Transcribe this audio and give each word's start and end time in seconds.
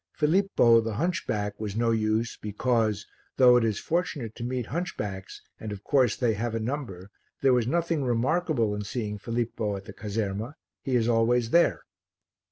Filippo, 0.15 0.81
the 0.81 0.95
hunchback, 0.95 1.59
was 1.59 1.75
no 1.75 1.91
use 1.91 2.35
because, 2.35 3.05
though 3.37 3.55
it 3.55 3.63
is 3.63 3.77
fortunate 3.77 4.33
to 4.33 4.43
meet 4.43 4.65
hunchbacks, 4.65 5.41
and 5.59 5.71
of 5.71 5.83
course 5.83 6.15
they 6.15 6.33
have 6.33 6.55
a 6.55 6.59
number, 6.59 7.11
there 7.43 7.53
was 7.53 7.67
nothing 7.67 8.03
remarkable 8.03 8.73
in 8.73 8.83
seeing 8.83 9.19
Filippo 9.19 9.75
at 9.77 9.85
the 9.85 9.93
caserma 9.93 10.55
he 10.81 10.95
is 10.95 11.07
always 11.07 11.51
there. 11.51 11.83